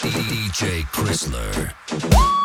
[0.00, 2.35] DJ Chrysler.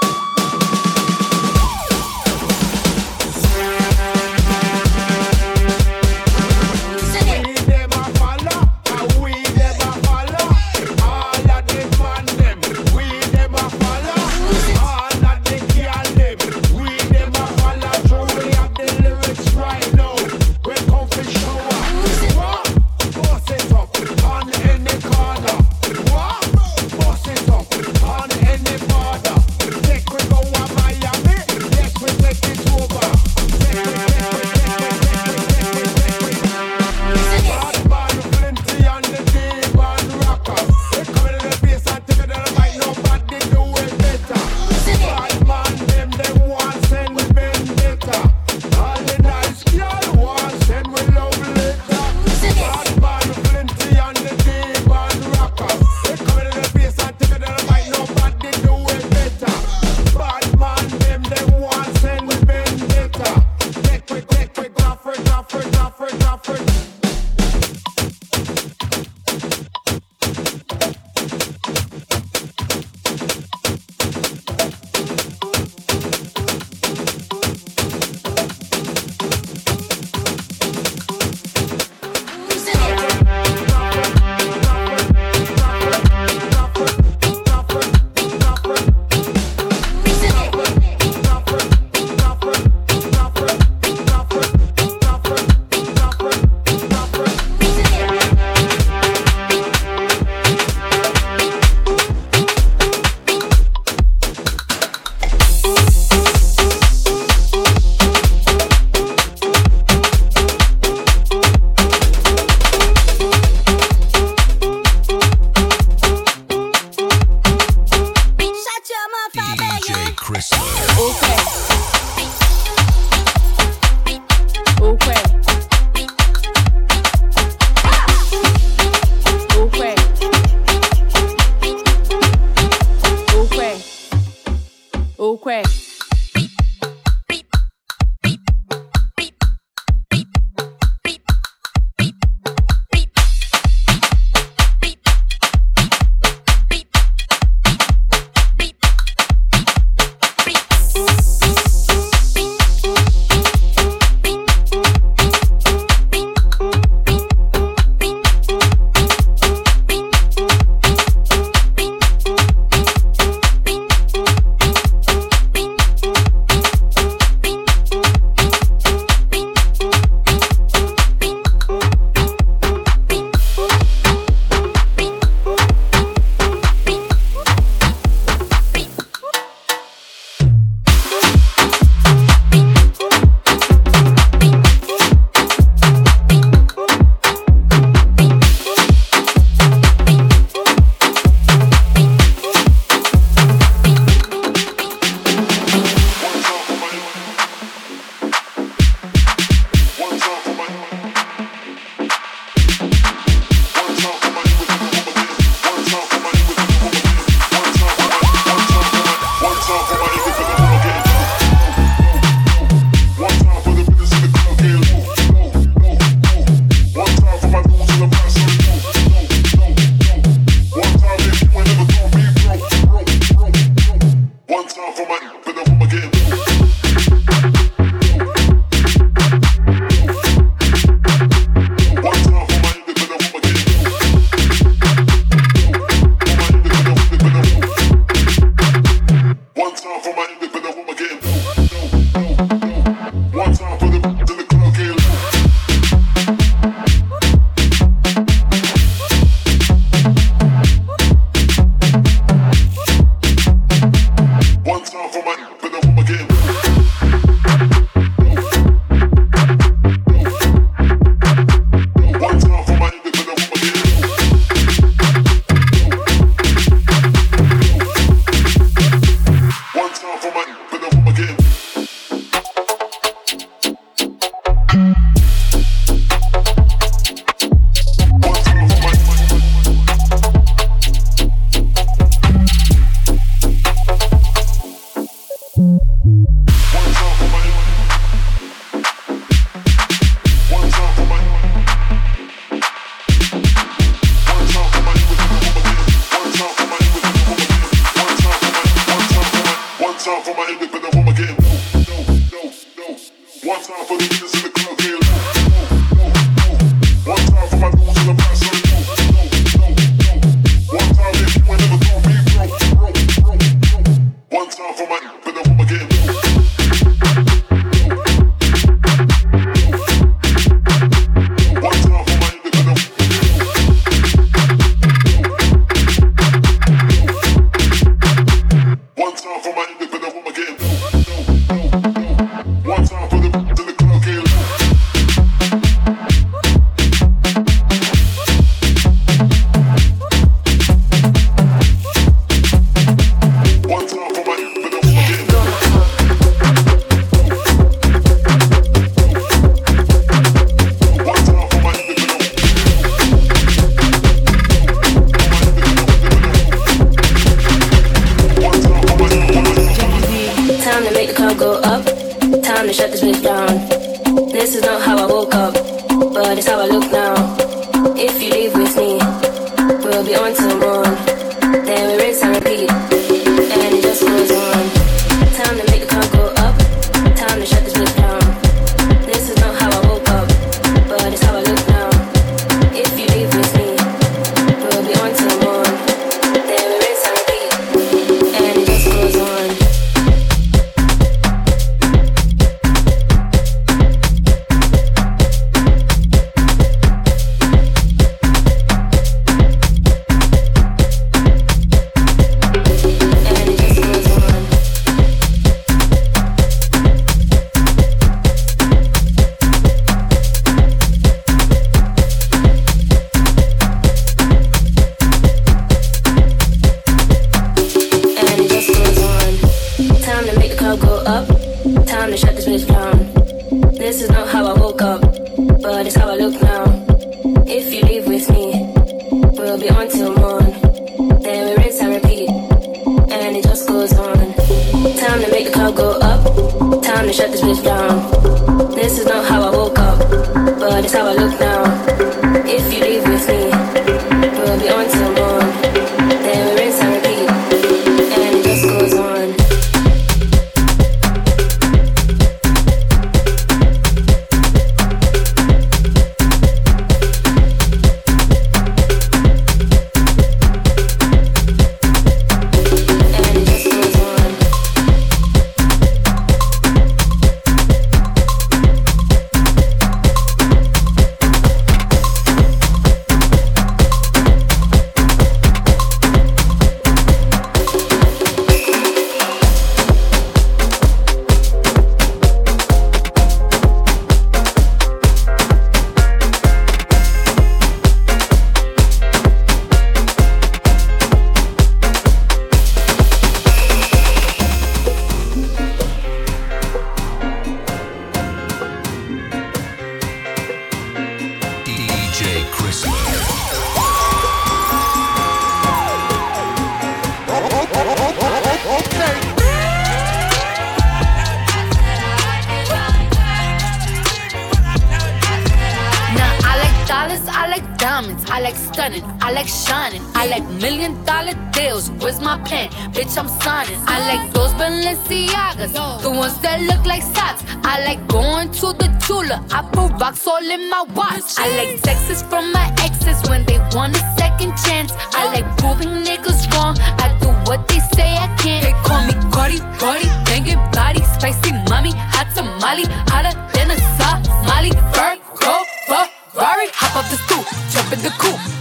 [523.42, 523.84] Sonics.
[523.88, 527.44] I like those Balenciagas, the ones that look like socks.
[527.64, 529.44] I like going to the Tula.
[529.52, 531.40] I put rocks all in my watch.
[531.40, 534.94] I like texts from my exes when they want a second chance.
[535.14, 536.78] I like proving niggas wrong.
[537.02, 538.64] I do what they say I can't.
[538.64, 544.72] They call me Cardi, Cardi, banging body, spicy mommy, hot tamale, hotter than a Somali.
[544.94, 545.54] Bird, go,
[545.88, 548.61] Ferrari, hop up the stoop, jump in the coupe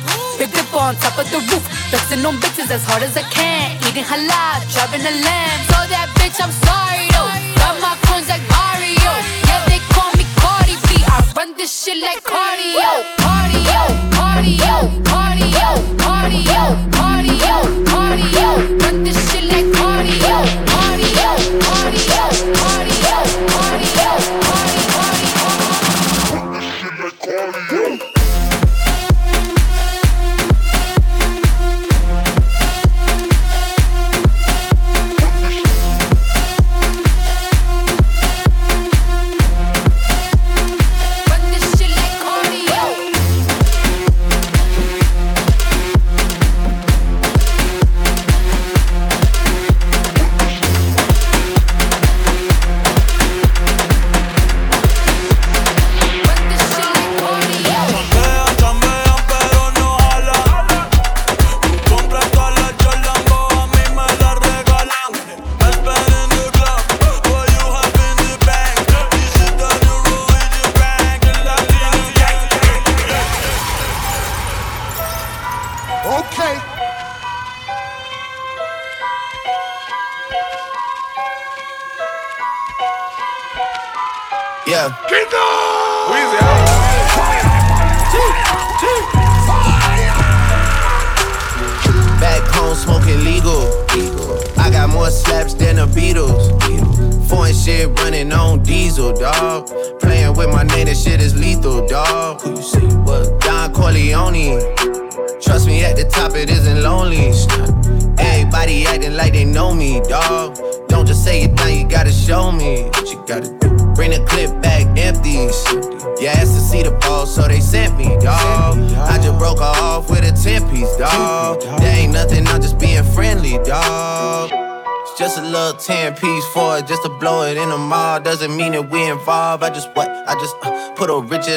[0.91, 1.65] on top of the roof.
[1.93, 3.79] busting on bitches as hard as I can.
[3.87, 5.61] Eating halal, driving a lamb.
[5.71, 7.31] So that bitch, I'm sorry though.
[7.63, 9.13] Got my coins like Mario.
[9.47, 10.99] Yeah, they call me Cardi B.
[11.07, 12.91] I run this shit like cardio.
[13.23, 13.83] Cardio,
[14.19, 14.75] cardio,
[15.07, 15.69] cardio,
[16.03, 16.63] cardio,
[16.99, 17.55] cardio,
[17.93, 18.49] cardio.
[18.83, 20.70] Run this shit like cardio.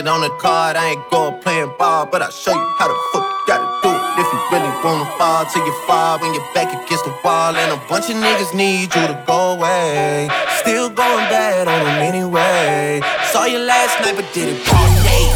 [0.04, 0.76] it on the card.
[0.76, 3.90] I ain't going playing ball, but I'll show you how the fuck you gotta do
[3.90, 4.04] it.
[4.20, 7.56] If you really wanna fall till you fall when you're back against the wall.
[7.56, 10.30] And a bunch of niggas need you to go away.
[10.60, 13.02] Still going bad on them anyway.
[13.32, 15.33] Saw you last night, but did it all day.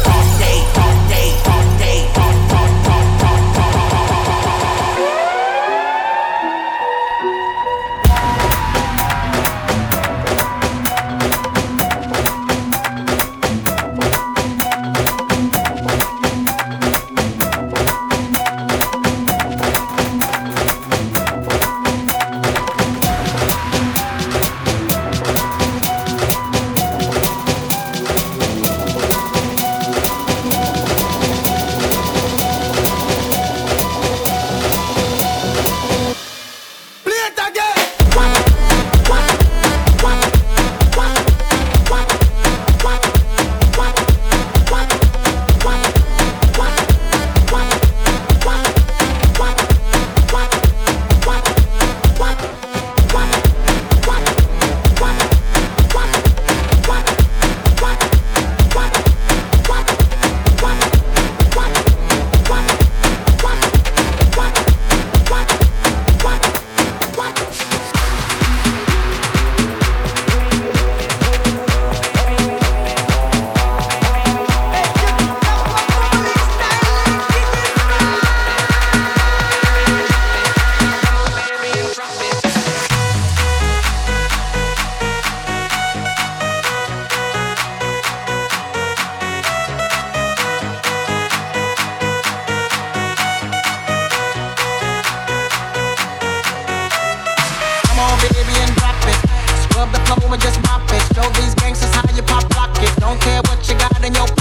[100.22, 101.02] woman just pop it.
[101.14, 102.94] Show these gangsters how you pop lock it.
[103.00, 104.37] Don't care what you got in your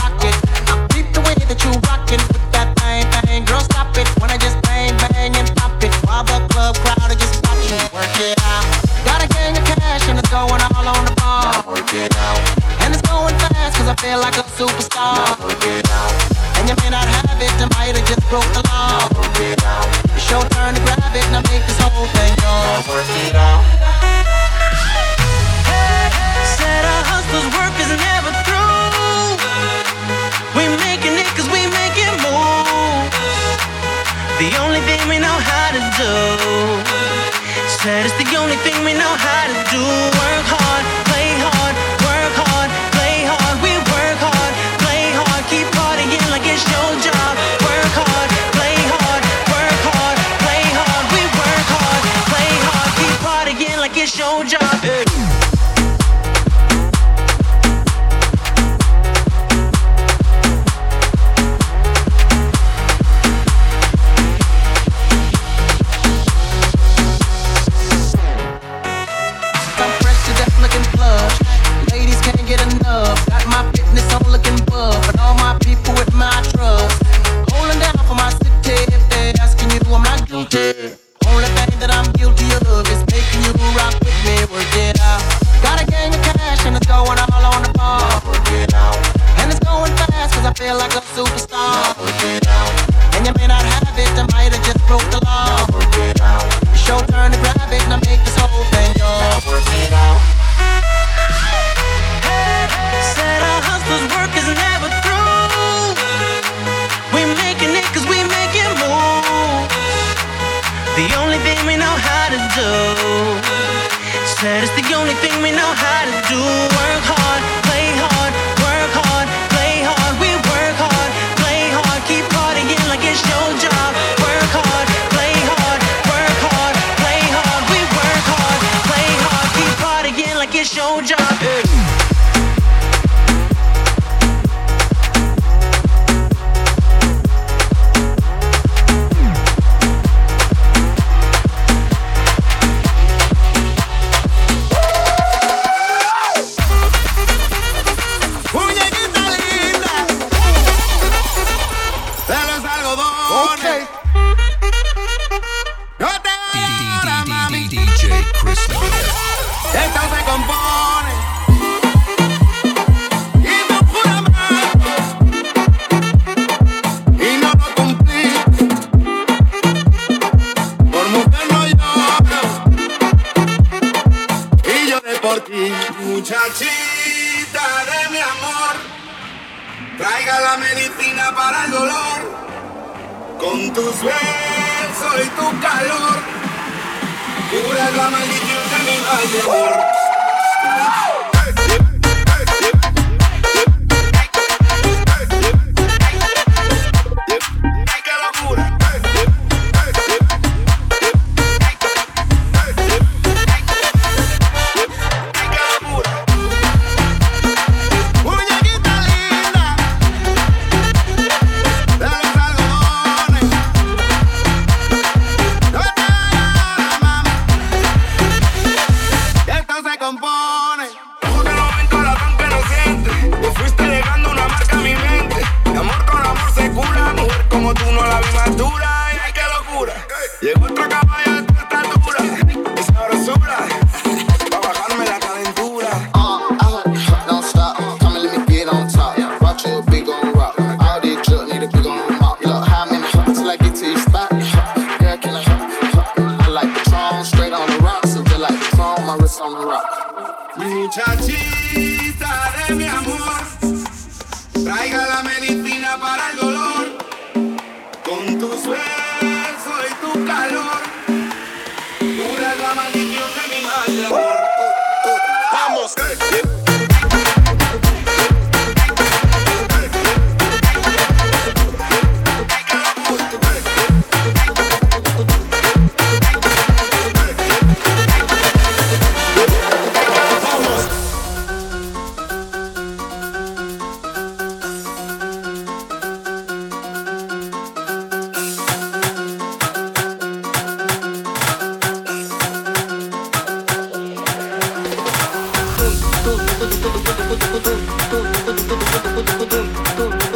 [298.78, 299.60] ドドドドドド
[299.96, 300.27] ドドド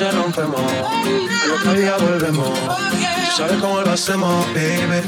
[0.00, 0.72] noche rompemos,
[1.44, 2.58] al otro día volvemos.
[2.58, 5.02] Tú sabes cómo lo hacemos, baby.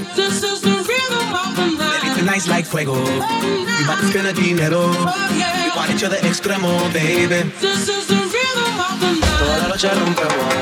[1.78, 2.94] Baby, tonight's like fuego.
[2.94, 4.90] We bout to spend the dinero.
[4.90, 7.50] We want each other extremo, baby.
[9.38, 10.54] Toda la noche rompemos,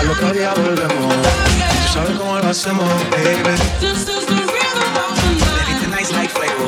[0.00, 1.14] al otro día volvemos.
[1.16, 3.56] Tú sabes cómo lo hacemos, baby.
[3.80, 6.66] This is the Baby, tonight's like fuego.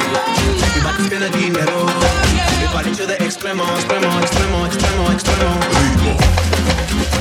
[0.74, 2.17] We bout to spend the dinero.
[2.78, 7.17] Want each other extremo, extremo, extremo, extremo, extremo.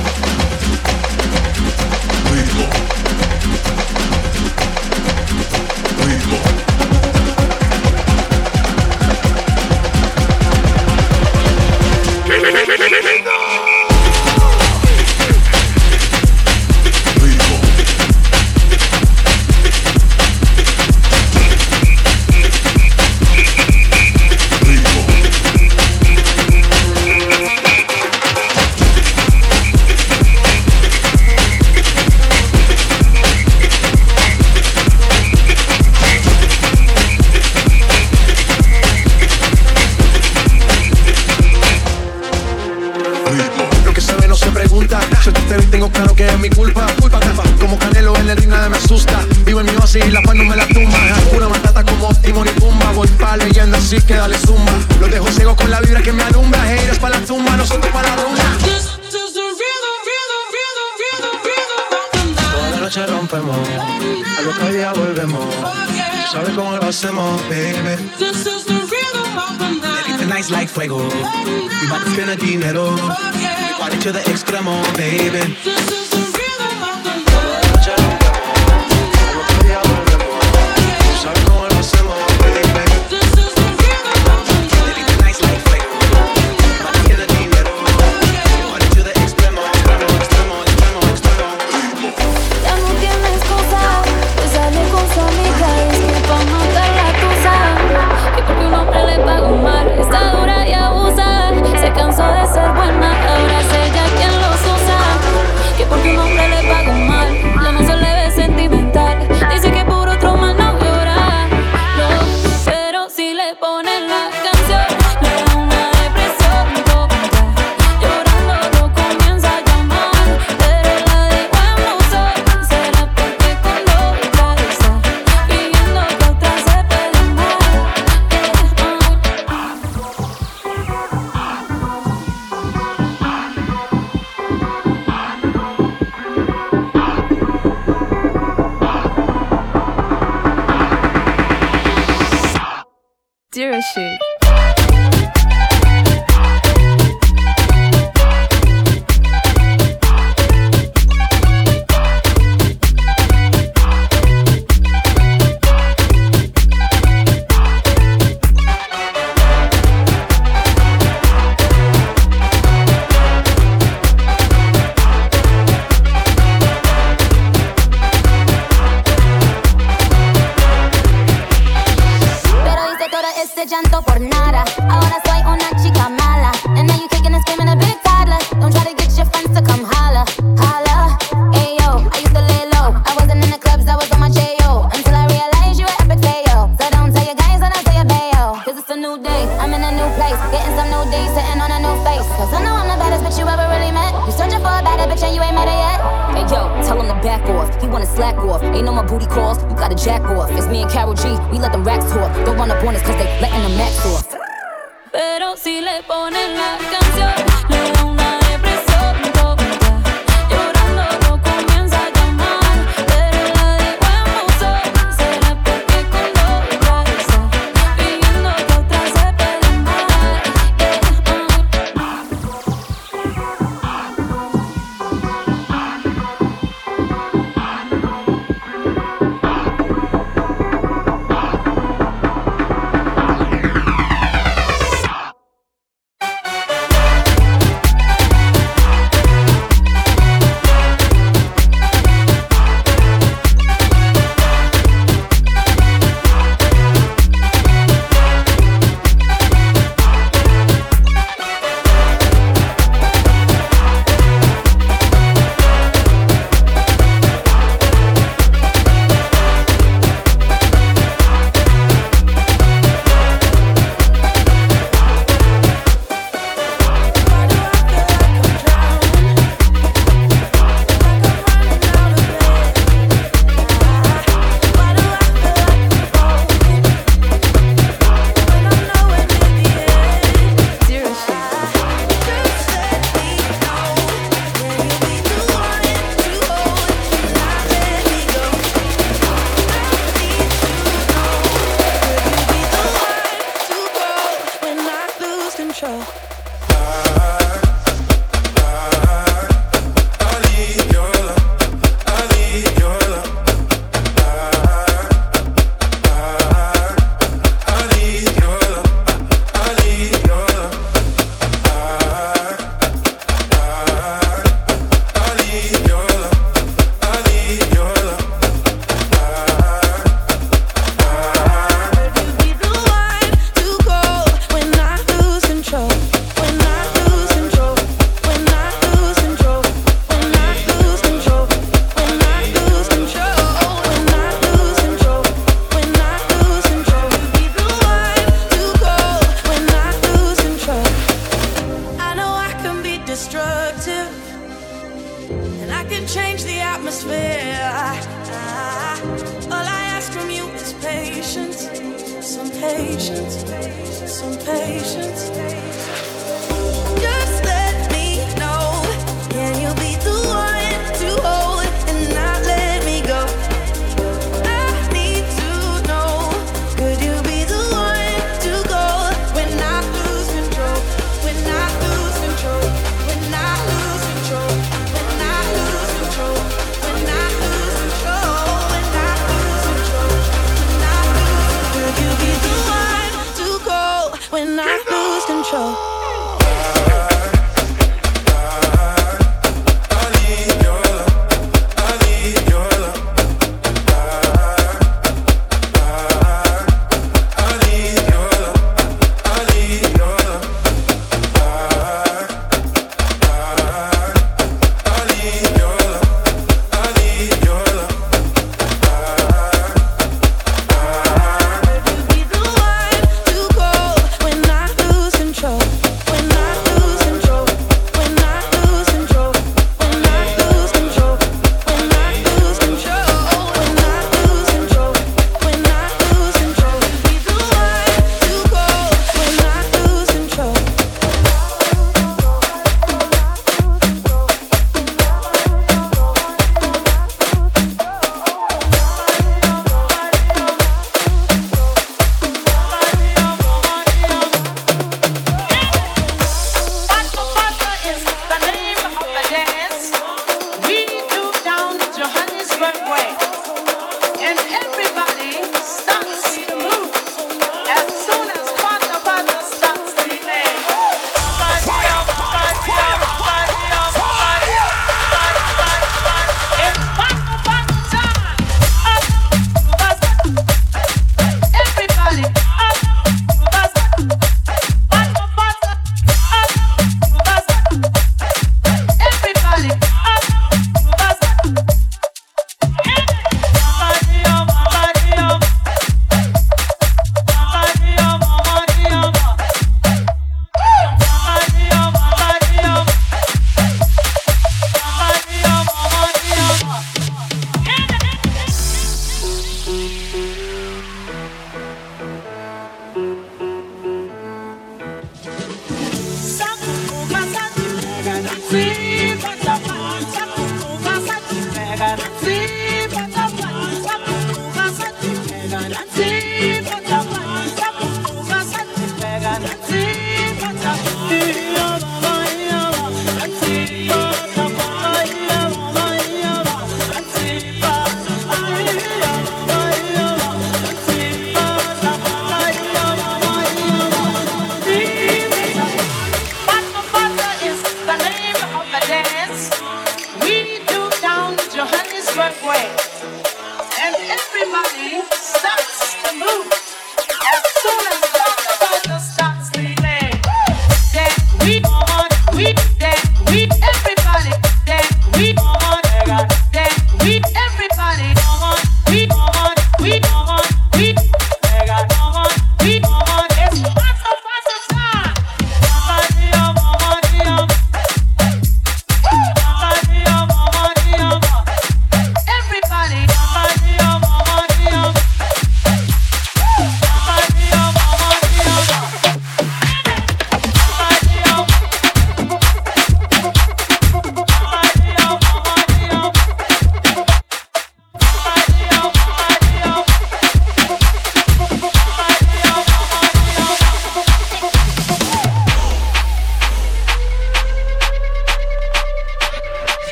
[63.28, 63.68] rompemos.
[64.38, 65.44] Al otro día volvemos.
[66.32, 68.10] Sabes cómo lo hacemos, baby.
[70.26, 70.98] Nice like fuego.
[70.98, 72.90] We bout to spend the dinero.
[72.92, 75.56] We party to the extremo, baby.
[75.64, 76.07] This is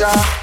[0.00, 0.39] Boom.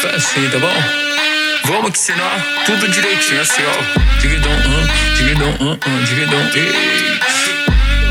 [0.00, 0.72] Faz assim, tá bom?
[1.64, 2.30] Vamos que senão
[2.66, 4.20] tudo direitinho assim, ó.
[4.20, 6.40] Dividão, hum, dividão, hum, hum, dividão.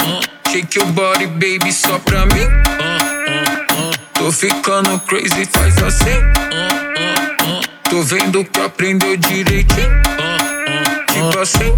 [0.07, 0.51] uh, uh.
[0.51, 2.45] Shake your body, baby, só pra mim.
[2.45, 3.93] Uh, uh, uh.
[4.15, 6.19] Tô ficando crazy, faz assim.
[6.19, 7.61] Uh, uh, uh.
[7.91, 9.91] Tô vendo que aprendeu direitinho.
[9.91, 10.23] Uh,
[10.71, 11.31] uh, uh.
[11.31, 11.75] Tipo assim.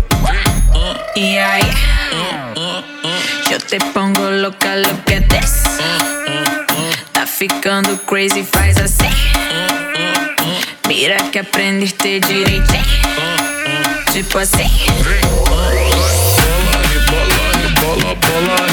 [1.16, 1.62] E aí?
[3.78, 5.62] se pongo louca, look at this.
[7.12, 9.10] Tá ficando crazy, faz assim.
[10.86, 12.72] Mira que aprendiste direito.
[14.12, 14.70] Tipo assim.
[15.46, 15.74] Bola,
[17.10, 18.65] bola, bola, bola.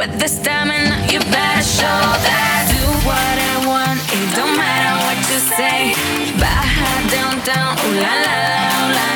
[0.00, 2.72] With the stamina, you better show that.
[2.72, 5.92] Do what I want, it don't matter what you say.
[6.40, 9.12] Baja down, down, ooh la la la, la.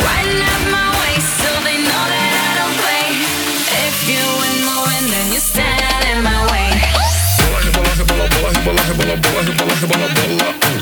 [0.00, 3.20] Wind up my waist so they know that I don't play.
[3.84, 6.72] If you ain't moving, then you stand in my way.
[7.60, 10.32] rebola, rebola, bola, rebola, rebola, bola, rebola, rebola, bola.
[10.32, 10.81] Bola, rebola,